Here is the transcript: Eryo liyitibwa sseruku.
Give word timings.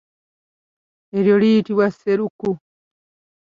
Eryo 1.17 1.35
liyitibwa 1.41 1.87
sseruku. 1.97 2.49